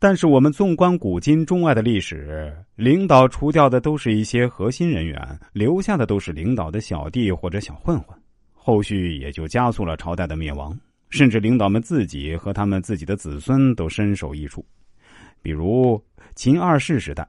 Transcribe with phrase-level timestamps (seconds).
[0.00, 8.16] 但是我们纵观古今中外的历史，领导除掉的都是一些核心人员，留下的都是领导的小弟或者小混混，
[8.54, 10.78] 后续也就加速了朝代的灭亡，
[11.10, 14.64] 甚至领导们自己和他们自己的子孙都身首异处。
[15.42, 16.00] 比如
[16.36, 17.28] 秦二世时代，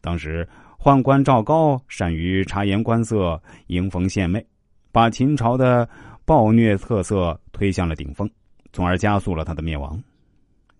[0.00, 0.46] 当时
[0.76, 4.44] 宦官赵高善于察言观色、迎逢献媚，
[4.90, 5.88] 把秦朝的
[6.24, 8.28] 暴虐特色推向了顶峰，
[8.72, 10.02] 从而加速了他的灭亡。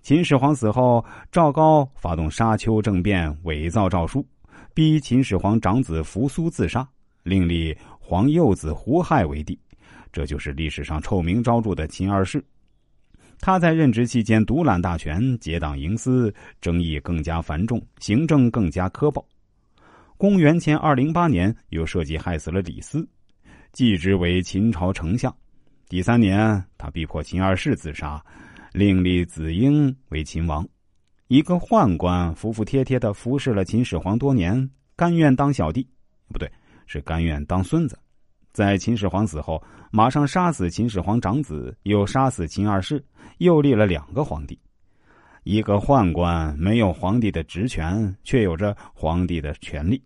[0.09, 4.27] 秦始皇死后，赵高发动沙丘政变，伪造诏书，
[4.73, 6.89] 逼秦始皇长子扶苏自杀，
[7.25, 9.61] 另立皇幼子胡亥为帝，
[10.11, 12.43] 这就是历史上臭名昭著的秦二世。
[13.39, 19.23] 他在任职期间独揽大权，结党营私，争议更加繁重，行政更加苛暴。
[20.17, 23.07] 公元前二零八年，又设计害死了李斯，
[23.73, 25.31] 继职为秦朝丞相。
[25.87, 28.25] 第三年，他逼迫秦二世自杀。
[28.73, 30.67] 另立子婴为秦王，
[31.29, 35.87] 一个宦官服服帖帖的服侍了秦始皇多年，甘愿当小弟，
[36.29, 36.51] 不对，
[36.87, 37.99] 是甘愿当孙子。
[38.53, 43.05] 在秦始皇死后，马上杀死秦始皇长子，又杀死秦二世，
[43.39, 44.59] 又立了两个皇帝。
[45.45, 50.03] 一个宦官没有皇帝的职权，却有着皇帝的权利。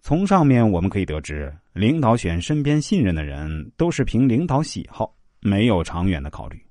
[0.00, 6.65] 从上面我们可以得知，领导选身边信任的人，都是凭领导喜好，没有长远的考虑。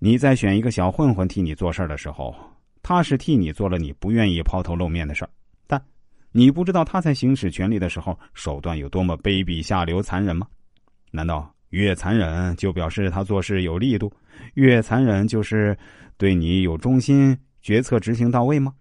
[0.00, 2.34] 你在选一个小混混替你做事的时候，
[2.82, 5.30] 他是替你做了你不愿意抛头露面的事儿，
[5.66, 5.82] 但
[6.30, 10.46] 你不知道他在行使权力的时候手段有多么卑鄙下流、残忍吗？
[11.10, 14.12] 难道越残忍就表示他做事有力度，
[14.54, 15.76] 越残忍就是
[16.16, 18.72] 对你有忠心、决策执行到位吗？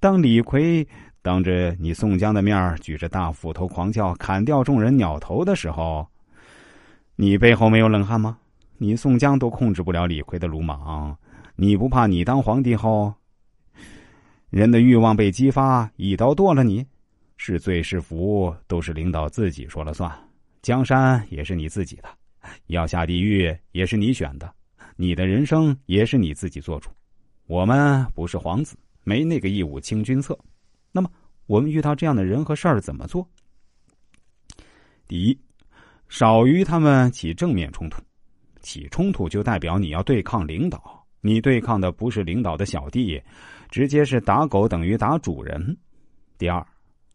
[0.00, 0.86] 当李逵
[1.20, 6.06] 当着你宋江的面举着大斧头狂叫砍掉众人鸟头的时候，
[7.14, 8.38] 你背后没有冷汗吗？
[8.76, 11.16] 你宋江都控制不了李逵的鲁莽，
[11.54, 13.14] 你不怕你当皇帝后，
[14.50, 16.84] 人的欲望被激发，一刀剁了你？
[17.36, 20.10] 是罪是福，都是领导自己说了算。
[20.60, 22.08] 江山也是你自己的，
[22.66, 24.52] 要下地狱也是你选的，
[24.96, 26.90] 你的人生也是你自己做主。
[27.46, 30.36] 我们不是皇子，没那个义务清君侧。
[30.90, 31.10] 那么，
[31.46, 33.28] 我们遇到这样的人和事儿怎么做？
[35.06, 35.38] 第一，
[36.08, 38.02] 少与他们起正面冲突。
[38.64, 43.22] 起冲突就代表你要对抗领导，你对抗的不是领导的小弟，
[43.68, 45.76] 直接是打狗等于打主人。
[46.36, 46.66] 第二，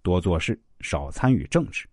[0.02, 1.86] 多做事，少参与政治，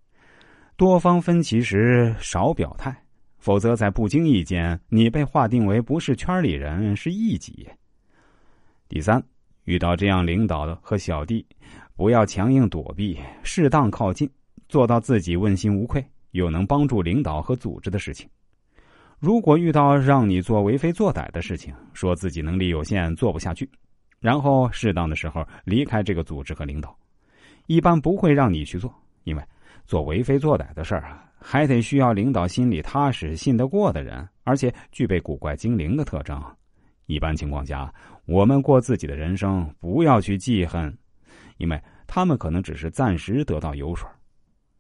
[0.77, 2.97] 多方分歧时少表态，
[3.39, 7.69] 否则在不经意间你被划定为不是圈里人，是异己。
[8.89, 9.21] 第三，
[9.65, 11.45] 遇到这样领导的和小弟，
[11.97, 14.31] 不要强硬躲避，适当靠近，
[14.69, 18.29] 做到自己问心无愧，又能帮助领导和组织的事情。
[19.19, 23.69] 如果遇到让你做为非作歹的事情，说自己能力有限做不下去，
[24.21, 26.95] 然后适当的时候离开这个组织和领导，
[27.67, 28.95] 一般不会让你去做，
[29.25, 29.43] 因为
[29.87, 36.43] 做为非作歹的事儿啊，还得需要领导心里踏实、信得过的人，而且具备古怪精灵的特征。
[37.07, 37.93] 一般情况下，
[38.27, 40.95] 我们过自己的人生，不要去记恨，
[41.57, 44.07] 因为他们可能只是暂时得到油水。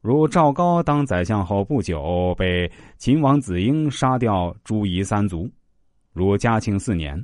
[0.07, 5.51] 如赵高当宰相后不久，被秦王子婴杀掉诸夷三族；
[6.13, 7.21] 如嘉庆四年，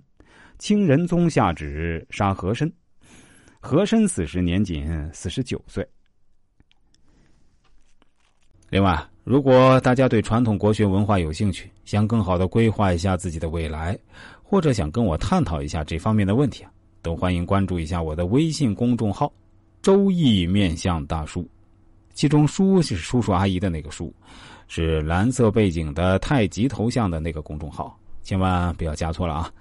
[0.59, 2.69] 清仁宗下旨杀和珅，
[3.61, 5.87] 和珅死时年仅四十九岁。
[8.69, 13.97] 另外，如果大家对传统国学文化有兴趣，想更好的规划一下自己的未来，
[14.43, 19.33] 或者想跟我探讨一下这方面的问题啊，都欢迎关注一下我的微信公众号
[19.83, 21.49] “周易面相大叔”。
[22.15, 24.13] 其中“叔”是叔叔阿姨的那个“叔”，
[24.69, 29.53] 是蓝色背景的太极头像的那个公众号，千万不要加错了啊！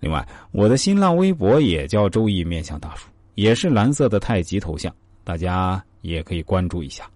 [0.00, 7.08] 另外，我的新浪微博也叫“周易面向大叔”，也是蓝色的太极头像，大家也可以关注一下。